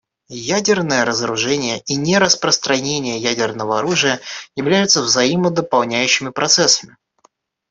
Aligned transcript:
Ядерное 0.57 1.05
разоружение 1.05 1.81
и 1.85 1.95
нераспространение 1.95 3.19
ядерного 3.19 3.77
оружия 3.77 4.19
являются 4.55 5.03
взаимодополняющими 5.03 6.29
процессами. 6.31 6.97